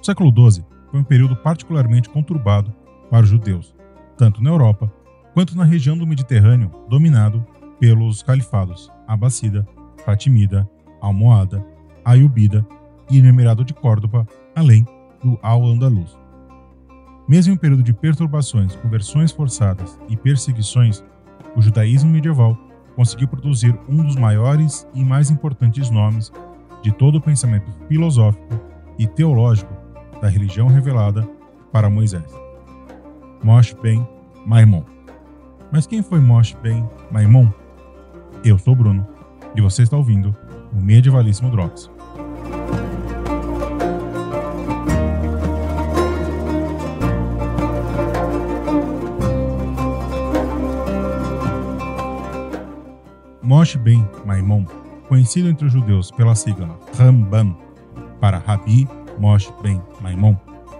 O 0.00 0.06
século 0.06 0.32
XII 0.32 0.64
foi 0.90 1.00
um 1.00 1.04
período 1.04 1.36
particularmente 1.36 2.08
conturbado 2.08 2.72
para 3.10 3.22
os 3.22 3.28
judeus, 3.28 3.74
tanto 4.16 4.42
na 4.42 4.48
Europa 4.48 4.90
quanto 5.34 5.54
na 5.54 5.62
região 5.62 5.96
do 5.96 6.06
Mediterrâneo, 6.06 6.70
dominado 6.88 7.44
pelos 7.78 8.22
califados 8.22 8.90
Abássida, 9.06 9.66
Fatimida, 10.02 10.68
Almohada, 11.02 11.64
Ayubida 12.02 12.66
e 13.10 13.20
no 13.20 13.28
Emirado 13.28 13.62
de 13.62 13.74
Córdoba, 13.74 14.26
além 14.56 14.86
do 15.22 15.38
Al-Andalus. 15.42 16.18
Mesmo 17.28 17.52
em 17.52 17.56
período 17.56 17.82
de 17.82 17.92
perturbações, 17.92 18.74
conversões 18.76 19.30
forçadas 19.30 20.00
e 20.08 20.16
perseguições, 20.16 21.04
o 21.54 21.60
judaísmo 21.60 22.10
medieval 22.10 22.56
conseguiu 22.96 23.28
produzir 23.28 23.78
um 23.86 24.02
dos 24.02 24.16
maiores 24.16 24.88
e 24.94 25.04
mais 25.04 25.30
importantes 25.30 25.90
nomes 25.90 26.32
de 26.82 26.90
todo 26.90 27.16
o 27.16 27.20
pensamento 27.20 27.70
filosófico 27.86 28.58
e 28.98 29.06
teológico 29.06 29.79
da 30.20 30.28
religião 30.28 30.68
revelada 30.68 31.28
para 31.72 31.90
Moisés. 31.90 32.24
Moshe 33.42 33.74
ben 33.82 34.06
Maimon. 34.46 34.84
Mas 35.72 35.86
quem 35.86 36.02
foi 36.02 36.20
Moshe 36.20 36.56
ben 36.62 36.88
Maimon? 37.10 37.48
Eu 38.44 38.58
sou 38.58 38.74
Bruno 38.74 39.06
e 39.54 39.60
você 39.60 39.82
está 39.82 39.96
ouvindo 39.96 40.34
o 40.72 40.80
Medievalíssimo 40.80 41.50
Drops. 41.50 41.90
Moshe 53.42 53.76
ben 53.78 54.08
Maimon, 54.24 54.64
conhecido 55.08 55.48
entre 55.48 55.66
os 55.66 55.72
judeus 55.72 56.10
pela 56.10 56.36
sigla 56.36 56.78
Rambam, 56.96 57.56
para 58.20 58.38
Rabi 58.38 58.88
Moshe 59.20 59.52
ben 59.62 59.80
Maimon, 60.00 60.34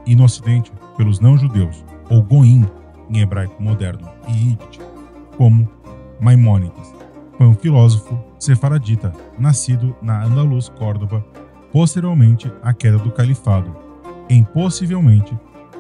e 0.06 0.16
no 0.16 0.24
ocidente 0.24 0.72
pelos 0.96 1.20
não-judeus, 1.20 1.84
ou 2.08 2.22
Goim, 2.22 2.66
em 3.10 3.20
hebraico 3.20 3.62
moderno, 3.62 4.08
e 4.28 4.32
Yiddish, 4.32 4.80
como 5.36 5.68
Maimônides. 6.20 6.94
Foi 7.36 7.46
um 7.46 7.54
filósofo 7.54 8.18
sefaradita, 8.38 9.12
nascido 9.38 9.94
na 10.02 10.24
Andaluz, 10.24 10.68
Córdoba, 10.68 11.24
posteriormente 11.72 12.50
à 12.62 12.72
queda 12.72 12.98
do 12.98 13.10
califado, 13.10 13.74
em 14.28 14.42
possivelmente 14.42 15.36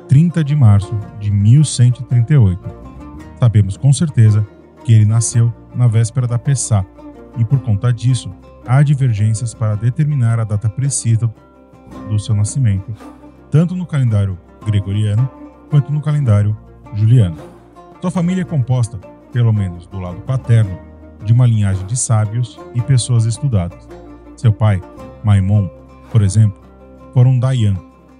30 0.08 0.44
de 0.44 0.54
março 0.54 0.98
de 1.18 1.30
1138. 1.30 2.60
Sabemos 3.38 3.76
com 3.76 3.92
certeza 3.92 4.46
que 4.84 4.92
ele 4.92 5.04
nasceu 5.04 5.52
na 5.74 5.86
véspera 5.86 6.26
da 6.26 6.38
Pessá, 6.38 6.84
e 7.38 7.44
por 7.44 7.60
conta 7.60 7.92
disso, 7.92 8.30
há 8.66 8.82
divergências 8.82 9.54
para 9.54 9.76
determinar 9.76 10.40
a 10.40 10.44
data 10.44 10.68
precisa 10.68 11.32
do 12.08 12.18
seu 12.18 12.34
nascimento, 12.34 12.92
tanto 13.50 13.74
no 13.74 13.86
calendário 13.86 14.38
gregoriano 14.64 15.28
quanto 15.68 15.92
no 15.92 16.00
calendário 16.00 16.56
juliano. 16.94 17.36
Sua 18.00 18.10
família 18.10 18.42
é 18.42 18.44
composta, 18.44 18.98
pelo 19.32 19.52
menos 19.52 19.86
do 19.86 19.98
lado 19.98 20.20
paterno, 20.22 20.78
de 21.24 21.32
uma 21.32 21.46
linhagem 21.46 21.86
de 21.86 21.96
sábios 21.96 22.58
e 22.74 22.80
pessoas 22.80 23.24
estudadas. 23.24 23.88
Seu 24.36 24.52
pai, 24.52 24.82
Maimon, 25.22 25.68
por 26.10 26.22
exemplo, 26.22 26.60
foi 27.12 27.24
um 27.24 27.38
Dayan, 27.38 27.76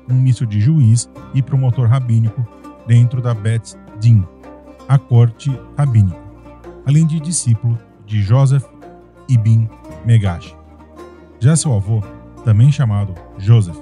um 0.09 0.15
misto 0.15 0.47
de 0.47 0.61
juiz 0.61 1.11
e 1.35 1.43
promotor 1.43 1.89
rabínico 1.89 2.47
dentro 2.87 3.23
da 3.23 3.33
Bet 3.33 3.75
Din, 3.99 4.25
a 4.89 4.99
corte 4.99 5.51
rabínica 5.77 6.31
além 6.87 7.07
de 7.07 7.21
discípulo 7.21 7.79
de 8.07 8.23
Joseph 8.23 8.65
ibn 9.29 9.69
Megash. 10.05 10.55
Já 11.39 11.57
seu 11.57 11.75
avô, 11.75 12.03
também 12.45 12.71
chamado 12.71 13.15
Joseph, 13.39 13.79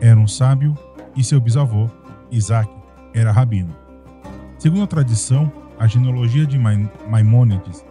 era 0.00 0.18
um 0.18 0.26
sábio 0.26 0.76
e 1.16 1.22
seu 1.22 1.40
bisavô, 1.40 1.88
Isaac, 2.30 2.70
era 3.14 3.32
rabino. 3.32 3.74
Segundo 4.58 4.84
a 4.84 4.86
tradição, 4.86 5.50
a 5.78 5.86
genealogia 5.86 6.46
de 6.46 6.58
Maimônides 7.08 7.84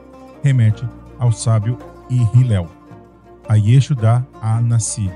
remete 0.44 0.88
ao 1.20 1.32
sábio 1.32 1.78
Hillel, 2.10 2.68
a 3.48 3.56
Yeshua 3.56 4.26
Anassi, 4.42 5.10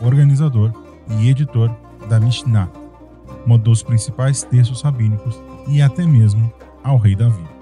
organizador 0.00 0.72
e 1.08 1.28
editor 1.28 1.70
da 2.08 2.20
Mishnah, 2.20 2.68
um 3.46 3.58
dos 3.58 3.82
principais 3.82 4.42
textos 4.42 4.82
rabínicos 4.82 5.40
e 5.68 5.80
até 5.80 6.06
mesmo 6.06 6.52
ao 6.82 6.96
rei 6.96 7.14
Davi 7.14 7.60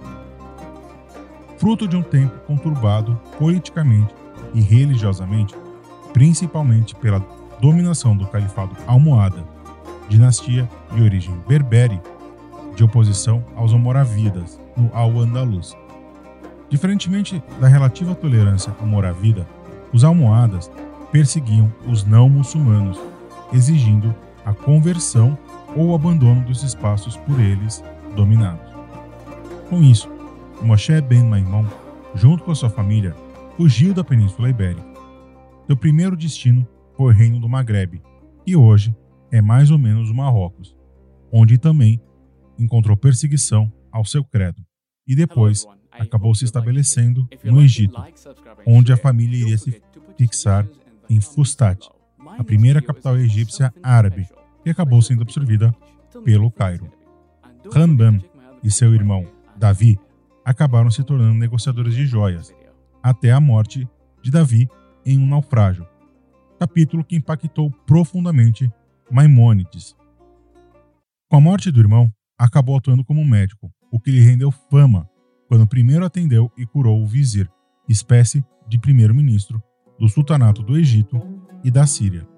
fruto 1.58 1.88
de 1.88 1.96
um 1.96 2.02
tempo 2.02 2.38
conturbado 2.46 3.20
politicamente 3.36 4.14
e 4.54 4.60
religiosamente, 4.60 5.54
principalmente 6.12 6.94
pela 6.94 7.24
dominação 7.60 8.16
do 8.16 8.26
califado 8.26 8.76
almohada, 8.86 9.44
dinastia 10.08 10.68
de 10.94 11.02
origem 11.02 11.34
berbere, 11.46 12.00
de 12.74 12.84
oposição 12.84 13.44
aos 13.56 13.72
almoravidas 13.72 14.60
no 14.76 14.90
Al-Andalus. 14.94 15.76
Diferentemente 16.70 17.42
da 17.60 17.66
relativa 17.66 18.14
tolerância 18.14 18.74
almoravida, 18.80 19.46
os 19.92 20.04
almohadas 20.04 20.70
perseguiam 21.10 21.72
os 21.86 22.04
não 22.04 22.28
muçulmanos, 22.28 23.00
exigindo 23.52 24.14
a 24.44 24.52
conversão 24.52 25.36
ou 25.74 25.88
o 25.88 25.94
abandono 25.94 26.42
dos 26.42 26.62
espaços 26.62 27.16
por 27.16 27.40
eles 27.40 27.82
dominados. 28.14 28.68
Com 29.68 29.82
isso, 29.82 30.08
Moshe 30.62 31.00
ben 31.00 31.24
Maimon, 31.24 31.64
junto 32.14 32.44
com 32.44 32.50
a 32.50 32.54
sua 32.54 32.70
família, 32.70 33.14
fugiu 33.56 33.92
da 33.94 34.04
Península 34.04 34.48
Ibérica. 34.48 34.97
Seu 35.68 35.76
primeiro 35.76 36.16
destino 36.16 36.66
foi 36.96 37.12
o 37.12 37.14
Reino 37.14 37.38
do 37.38 37.46
Maghreb, 37.46 38.00
e 38.46 38.56
hoje 38.56 38.96
é 39.30 39.42
mais 39.42 39.70
ou 39.70 39.76
menos 39.76 40.08
o 40.08 40.14
Marrocos, 40.14 40.74
onde 41.30 41.58
também 41.58 42.00
encontrou 42.58 42.96
perseguição 42.96 43.70
ao 43.92 44.02
seu 44.02 44.24
credo, 44.24 44.64
e 45.06 45.14
depois 45.14 45.66
acabou 45.92 46.34
se 46.34 46.46
estabelecendo 46.46 47.28
no 47.44 47.60
Egito, 47.60 48.02
onde 48.66 48.94
a 48.94 48.96
família 48.96 49.42
iria 49.42 49.58
se 49.58 49.82
fixar 50.16 50.66
em 51.06 51.20
Fustat, 51.20 51.86
a 52.38 52.42
primeira 52.42 52.80
capital 52.80 53.18
egípcia 53.18 53.70
árabe, 53.82 54.26
que 54.64 54.70
acabou 54.70 55.02
sendo 55.02 55.20
absorvida 55.20 55.76
pelo 56.24 56.50
Cairo. 56.50 56.90
Rambam 57.70 58.18
e 58.64 58.70
seu 58.70 58.94
irmão 58.94 59.26
Davi 59.54 60.00
acabaram 60.46 60.90
se 60.90 61.04
tornando 61.04 61.34
negociadores 61.34 61.94
de 61.94 62.06
joias, 62.06 62.54
até 63.02 63.32
a 63.32 63.38
morte 63.38 63.86
de 64.22 64.30
Davi 64.30 64.66
em 65.08 65.18
um 65.18 65.26
naufrágio, 65.26 65.86
capítulo 66.58 67.02
que 67.02 67.16
impactou 67.16 67.70
profundamente 67.86 68.70
Maimônides. 69.10 69.96
Com 71.30 71.36
a 71.36 71.40
morte 71.40 71.70
do 71.70 71.80
irmão, 71.80 72.12
acabou 72.38 72.76
atuando 72.76 73.02
como 73.02 73.24
médico, 73.24 73.72
o 73.90 73.98
que 73.98 74.10
lhe 74.10 74.20
rendeu 74.20 74.50
fama 74.50 75.08
quando 75.48 75.66
primeiro 75.66 76.04
atendeu 76.04 76.52
e 76.58 76.66
curou 76.66 77.02
o 77.02 77.06
vizir, 77.06 77.50
espécie 77.88 78.44
de 78.68 78.78
primeiro-ministro 78.78 79.62
do 79.98 80.08
sultanato 80.08 80.62
do 80.62 80.76
Egito 80.76 81.18
e 81.64 81.70
da 81.70 81.86
Síria. 81.86 82.28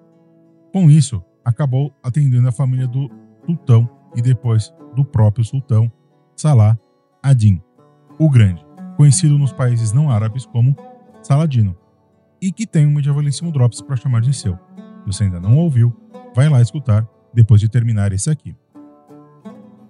Com 0.73 0.89
isso, 0.89 1.21
acabou 1.45 1.93
atendendo 2.05 2.49
a 2.49 2.53
família 2.53 2.87
do 2.87 3.11
sultão 3.45 3.91
e 4.15 4.23
depois 4.23 4.73
do 4.95 5.05
próprio 5.05 5.45
sultão 5.45 5.91
Salah 6.37 6.79
ad-Din 7.21 7.61
o 8.17 8.31
Grande, 8.31 8.65
conhecido 8.97 9.37
nos 9.39 9.53
países 9.53 9.93
não 9.93 10.09
árabes 10.09 10.47
como 10.47 10.77
Saladino, 11.23 11.77
e 12.41 12.51
que 12.51 12.67
tem 12.67 12.87
um 12.87 12.93
medievalíssimo 12.93 13.53
Drops 13.53 13.81
para 13.81 13.97
chamar 13.97 14.21
de 14.21 14.33
seu. 14.33 14.55
Se 14.55 15.07
você 15.07 15.25
ainda 15.25 15.41
não 15.41 15.57
ouviu, 15.57 15.95
vai 16.35 16.49
lá 16.49 16.61
escutar 16.61 17.07
depois 17.33 17.61
de 17.61 17.69
terminar 17.69 18.13
esse 18.13 18.31
aqui. 18.31 18.57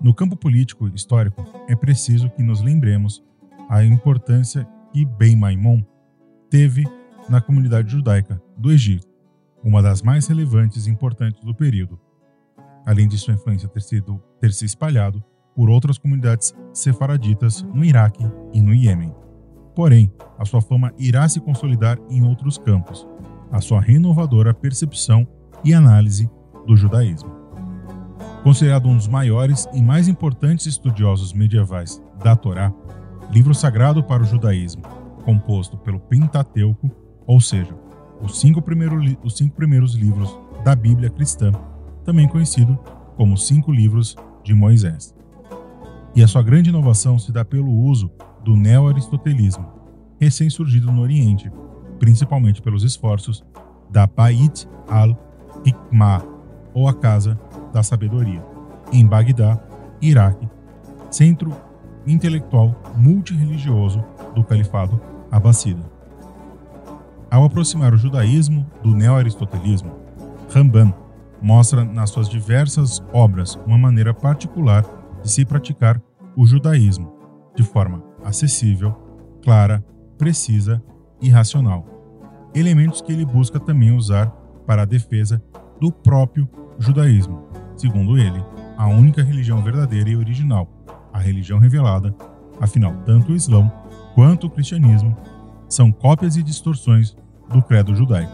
No 0.00 0.14
campo 0.14 0.36
político 0.36 0.88
histórico, 0.88 1.44
é 1.68 1.76
preciso 1.76 2.30
que 2.30 2.42
nos 2.42 2.62
lembremos 2.62 3.22
a 3.68 3.84
importância 3.84 4.66
que 4.92 5.04
Ben 5.04 5.36
Maimon 5.36 5.82
teve 6.48 6.84
na 7.28 7.40
comunidade 7.40 7.92
judaica 7.92 8.42
do 8.56 8.72
Egito, 8.72 9.06
uma 9.62 9.82
das 9.82 10.02
mais 10.02 10.26
relevantes 10.26 10.86
e 10.86 10.90
importantes 10.90 11.44
do 11.44 11.54
período, 11.54 12.00
além 12.84 13.06
de 13.06 13.18
sua 13.18 13.34
influência 13.34 13.68
ter, 13.68 13.82
sido, 13.82 14.20
ter 14.40 14.52
se 14.52 14.64
espalhado 14.64 15.22
por 15.54 15.68
outras 15.68 15.98
comunidades 15.98 16.54
sefaraditas 16.72 17.62
no 17.62 17.84
Iraque 17.84 18.24
e 18.52 18.62
no 18.62 18.74
Iêmen. 18.74 19.19
Porém, 19.74 20.12
a 20.38 20.44
sua 20.44 20.60
fama 20.60 20.92
irá 20.98 21.28
se 21.28 21.40
consolidar 21.40 21.98
em 22.08 22.22
outros 22.22 22.58
campos, 22.58 23.06
a 23.50 23.60
sua 23.60 23.80
renovadora 23.80 24.54
percepção 24.54 25.26
e 25.64 25.72
análise 25.72 26.30
do 26.66 26.76
judaísmo. 26.76 27.30
Considerado 28.42 28.88
um 28.88 28.96
dos 28.96 29.06
maiores 29.06 29.68
e 29.72 29.82
mais 29.82 30.08
importantes 30.08 30.66
estudiosos 30.66 31.32
medievais 31.32 32.02
da 32.22 32.34
Torá, 32.34 32.72
livro 33.30 33.54
sagrado 33.54 34.02
para 34.02 34.22
o 34.22 34.26
judaísmo, 34.26 34.82
composto 35.24 35.76
pelo 35.76 36.00
Pentateuco, 36.00 36.90
ou 37.26 37.40
seja, 37.40 37.74
os 38.22 38.40
cinco, 38.40 38.62
os 39.22 39.36
cinco 39.36 39.54
primeiros 39.54 39.94
livros 39.94 40.38
da 40.64 40.74
Bíblia 40.74 41.10
cristã, 41.10 41.52
também 42.04 42.26
conhecido 42.26 42.78
como 43.16 43.36
cinco 43.36 43.70
livros 43.70 44.16
de 44.42 44.54
Moisés. 44.54 45.14
E 46.14 46.22
a 46.22 46.26
sua 46.26 46.42
grande 46.42 46.70
inovação 46.70 47.18
se 47.18 47.30
dá 47.30 47.44
pelo 47.44 47.70
uso 47.70 48.10
do 48.44 48.56
neo-aristotelismo, 48.56 49.66
recém-surgido 50.20 50.90
no 50.90 51.02
Oriente, 51.02 51.50
principalmente 51.98 52.62
pelos 52.62 52.82
esforços 52.82 53.44
da 53.90 54.06
Bait 54.06 54.68
al-Hikmah, 54.88 56.22
ou 56.72 56.88
a 56.88 56.94
Casa 56.94 57.38
da 57.72 57.82
Sabedoria, 57.82 58.44
em 58.92 59.04
Bagdá, 59.06 59.58
Iraque, 60.00 60.48
centro 61.10 61.54
intelectual 62.06 62.74
multirreligioso 62.96 64.02
do 64.34 64.44
Califado 64.44 65.00
Abássida. 65.30 65.82
Ao 67.30 67.44
aproximar 67.44 67.92
o 67.92 67.98
judaísmo 67.98 68.66
do 68.82 68.94
neo-aristotelismo, 68.94 69.92
Ramban 70.52 70.92
mostra 71.40 71.84
nas 71.84 72.10
suas 72.10 72.28
diversas 72.28 73.02
obras 73.12 73.58
uma 73.66 73.78
maneira 73.78 74.12
particular 74.12 74.84
de 75.22 75.30
se 75.30 75.44
praticar 75.44 76.00
o 76.36 76.46
judaísmo, 76.46 77.12
de 77.54 77.62
forma 77.62 78.09
acessível, 78.24 78.94
clara, 79.42 79.84
precisa 80.18 80.82
e 81.20 81.28
racional. 81.28 81.86
Elementos 82.54 83.00
que 83.00 83.12
ele 83.12 83.24
busca 83.24 83.60
também 83.60 83.92
usar 83.92 84.28
para 84.66 84.82
a 84.82 84.86
defesa 84.86 85.42
do 85.80 85.90
próprio 85.90 86.48
judaísmo, 86.78 87.48
segundo 87.76 88.18
ele, 88.18 88.44
a 88.76 88.86
única 88.86 89.22
religião 89.22 89.62
verdadeira 89.62 90.10
e 90.10 90.16
original, 90.16 90.68
a 91.12 91.18
religião 91.18 91.58
revelada, 91.58 92.14
afinal, 92.60 92.94
tanto 93.04 93.32
o 93.32 93.36
Islão 93.36 93.70
quanto 94.14 94.46
o 94.46 94.50
cristianismo 94.50 95.16
são 95.68 95.92
cópias 95.92 96.36
e 96.36 96.42
distorções 96.42 97.16
do 97.52 97.62
credo 97.62 97.94
judaico. 97.94 98.32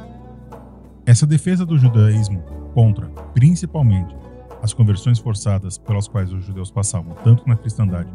Essa 1.04 1.26
defesa 1.26 1.64
do 1.64 1.78
judaísmo 1.78 2.42
contra, 2.74 3.06
principalmente, 3.32 4.14
as 4.62 4.72
conversões 4.72 5.18
forçadas 5.18 5.78
pelas 5.78 6.08
quais 6.08 6.32
os 6.32 6.44
judeus 6.44 6.70
passavam 6.70 7.14
tanto 7.22 7.46
na 7.48 7.56
cristandade 7.56 8.10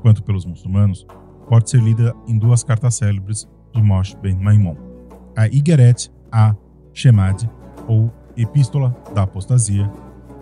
quanto 0.00 0.22
pelos 0.22 0.44
muçulmanos, 0.44 1.06
pode 1.48 1.70
ser 1.70 1.82
lida 1.82 2.14
em 2.26 2.38
duas 2.38 2.62
cartas 2.62 2.96
célebres 2.96 3.48
de 3.74 3.82
Moshe 3.82 4.16
ben 4.16 4.36
Maimon, 4.36 4.76
a 5.36 5.46
Igeret 5.46 6.10
a 6.30 6.54
Shemad, 6.92 7.48
ou 7.86 8.12
Epístola 8.36 8.94
da 9.14 9.22
Apostasia, 9.22 9.90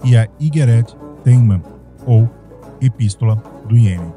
e 0.04 0.16
a 0.16 0.28
Igeret 0.38 0.94
Tenman, 1.24 1.62
ou 2.06 2.28
Epístola 2.80 3.36
do 3.68 3.76
Iêmen. 3.76 4.12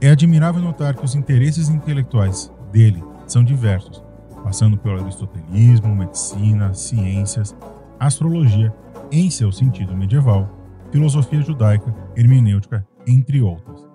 É 0.00 0.10
admirável 0.10 0.62
notar 0.62 0.94
que 0.94 1.04
os 1.04 1.14
interesses 1.14 1.68
intelectuais 1.68 2.52
dele 2.72 3.02
são 3.26 3.42
diversos, 3.42 4.02
passando 4.44 4.76
pelo 4.76 5.00
aristotelismo, 5.00 5.94
medicina, 5.94 6.72
ciências, 6.74 7.56
astrologia 7.98 8.72
em 9.10 9.30
seu 9.30 9.50
sentido 9.50 9.96
medieval, 9.96 10.48
filosofia 10.92 11.42
judaica, 11.42 11.94
hermenêutica, 12.16 12.86
entre 13.08 13.40
outras. 13.40 13.88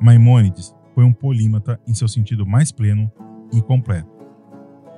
Maimônides 0.00 0.74
foi 0.94 1.04
um 1.04 1.12
polímata 1.12 1.80
em 1.86 1.94
seu 1.94 2.08
sentido 2.08 2.46
mais 2.46 2.72
pleno 2.72 3.10
e 3.52 3.62
completo. 3.62 4.10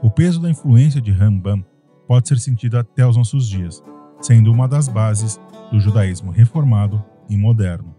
O 0.02 0.10
peso 0.10 0.40
da 0.40 0.50
influência 0.50 1.00
de 1.00 1.12
Rambam 1.12 1.64
pode 2.06 2.28
ser 2.28 2.38
sentido 2.38 2.78
até 2.78 3.06
os 3.06 3.16
nossos 3.16 3.48
dias, 3.48 3.82
sendo 4.20 4.50
uma 4.50 4.66
das 4.66 4.88
bases 4.88 5.38
do 5.70 5.78
judaísmo 5.78 6.30
reformado 6.30 7.04
e 7.28 7.36
moderno. 7.36 7.94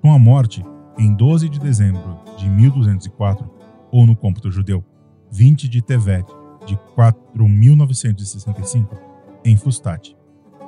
Com 0.00 0.12
a 0.12 0.18
morte, 0.18 0.64
em 0.98 1.14
12 1.14 1.48
de 1.48 1.58
dezembro 1.58 2.20
de 2.38 2.48
1204, 2.48 3.50
ou 3.90 4.06
no 4.06 4.14
cômputo 4.14 4.50
judeu, 4.50 4.84
20 5.32 5.68
de 5.68 5.82
Tevet 5.82 6.26
de 6.66 6.78
4965, 6.94 8.96
em 9.44 9.56
Fustat. 9.56 10.14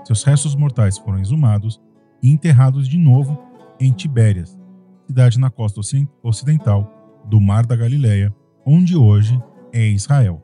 Seus 0.05 0.25
restos 0.25 0.57
mortais 0.57 0.99
foram 0.99 1.21
exumados 1.21 1.81
e 2.23 2.31
enterrados 2.31 2.89
de 2.89 2.99
novo 2.99 3.39
em 3.79 3.93
Tibérias, 3.93 4.59
cidade 5.07 5.39
na 5.39 5.51
costa 5.51 5.81
ocidental 6.23 7.23
do 7.25 7.41
Mar 7.41 7.67
da 7.67 7.77
Galileia, 7.77 8.35
onde 8.65 8.97
hoje 8.97 9.41
é 9.73 9.87
Israel. 9.89 10.43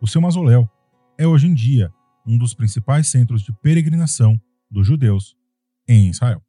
O 0.00 0.06
seu 0.06 0.20
mausoléu 0.20 0.68
é 1.18 1.26
hoje 1.26 1.46
em 1.46 1.54
dia 1.54 1.92
um 2.26 2.38
dos 2.38 2.54
principais 2.54 3.08
centros 3.08 3.42
de 3.42 3.52
peregrinação 3.52 4.40
dos 4.70 4.86
judeus 4.86 5.36
em 5.88 6.08
Israel. 6.08 6.42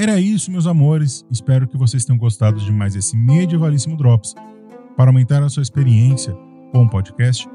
Era 0.00 0.18
isso, 0.18 0.50
meus 0.50 0.66
amores. 0.66 1.26
Espero 1.30 1.68
que 1.68 1.76
vocês 1.76 2.06
tenham 2.06 2.18
gostado 2.18 2.58
de 2.58 2.72
mais 2.72 2.96
esse 2.96 3.14
medievalíssimo 3.14 3.98
Drops. 3.98 4.34
Para 5.00 5.08
aumentar 5.08 5.42
a 5.42 5.48
sua 5.48 5.62
experiência 5.62 6.36
com 6.72 6.82
o 6.82 6.86
podcast, 6.90 7.48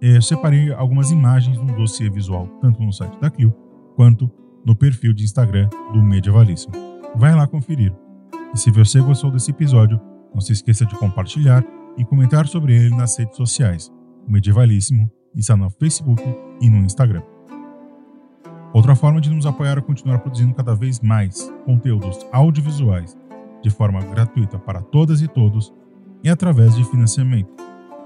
eu 0.00 0.20
separei 0.20 0.72
algumas 0.72 1.12
imagens 1.12 1.56
no 1.58 1.76
dossiê 1.76 2.10
visual, 2.10 2.48
tanto 2.60 2.82
no 2.82 2.92
site 2.92 3.20
da 3.20 3.30
Clio 3.30 3.54
quanto 3.94 4.28
no 4.64 4.74
perfil 4.74 5.12
de 5.12 5.22
Instagram 5.22 5.68
do 5.92 6.02
Medievalíssimo. 6.02 6.74
Vai 7.14 7.36
lá 7.36 7.46
conferir. 7.46 7.94
E 8.52 8.58
se 8.58 8.72
você 8.72 9.00
gostou 9.00 9.30
desse 9.30 9.52
episódio, 9.52 10.00
não 10.34 10.40
se 10.40 10.54
esqueça 10.54 10.84
de 10.84 10.96
compartilhar 10.96 11.64
e 11.96 12.04
comentar 12.04 12.48
sobre 12.48 12.74
ele 12.74 12.96
nas 12.96 13.16
redes 13.16 13.36
sociais. 13.36 13.88
O 14.26 14.32
Medievalíssimo 14.32 15.08
está 15.36 15.56
no 15.56 15.70
Facebook 15.70 16.24
e 16.60 16.68
no 16.68 16.78
Instagram. 16.78 17.22
Outra 18.74 18.96
forma 18.96 19.20
de 19.20 19.30
nos 19.30 19.46
apoiar 19.46 19.78
é 19.78 19.82
continuar 19.82 20.18
produzindo 20.18 20.52
cada 20.52 20.74
vez 20.74 20.98
mais 20.98 21.48
conteúdos 21.64 22.26
audiovisuais 22.32 23.16
de 23.62 23.70
forma 23.70 24.00
gratuita 24.00 24.58
para 24.58 24.82
todas 24.82 25.22
e 25.22 25.28
todos 25.28 25.72
e 26.26 26.28
através 26.28 26.74
de 26.74 26.82
financiamento. 26.82 27.54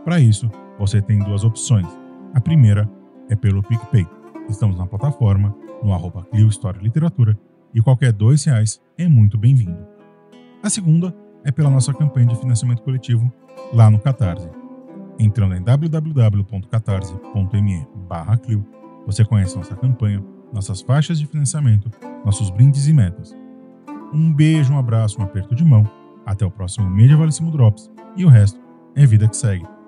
Para 0.04 0.20
isso, 0.20 0.50
você 0.78 1.00
tem 1.00 1.20
duas 1.20 1.42
opções. 1.42 1.86
A 2.34 2.40
primeira 2.40 2.86
é 3.30 3.34
pelo 3.34 3.62
PicPay. 3.62 4.06
Estamos 4.46 4.76
na 4.76 4.86
plataforma, 4.86 5.56
no 5.82 5.94
arroba 5.94 6.26
Clio 6.26 6.46
História 6.46 6.82
Literatura, 6.82 7.34
e 7.72 7.80
qualquer 7.80 8.12
dois 8.12 8.44
reais 8.44 8.78
é 8.98 9.08
muito 9.08 9.38
bem-vindo. 9.38 9.78
A 10.62 10.68
segunda 10.68 11.16
é 11.44 11.50
pela 11.50 11.70
nossa 11.70 11.94
campanha 11.94 12.26
de 12.26 12.36
financiamento 12.36 12.82
coletivo 12.82 13.32
lá 13.72 13.90
no 13.90 13.98
Catarse. 13.98 14.50
Entrando 15.18 15.54
em 15.54 15.62
www.catarse.me 15.62 17.88
Clio, 18.42 18.66
você 19.06 19.24
conhece 19.24 19.56
nossa 19.56 19.74
campanha 19.74 20.22
nossas 20.52 20.82
faixas 20.82 21.18
de 21.18 21.26
financiamento, 21.26 21.90
nossos 22.22 22.50
brindes 22.50 22.86
e 22.86 22.92
metas. 22.92 23.34
Um 24.12 24.30
beijo, 24.30 24.74
um 24.74 24.78
abraço, 24.78 25.18
um 25.18 25.24
aperto 25.24 25.54
de 25.54 25.64
mão. 25.64 25.88
Até 26.26 26.44
o 26.44 26.50
próximo 26.50 26.90
Medievalíssimo 26.90 27.50
Drops 27.50 27.90
e 28.16 28.24
o 28.24 28.28
resto 28.28 28.60
é 28.94 29.06
vida 29.06 29.28
que 29.28 29.36
segue. 29.36 29.79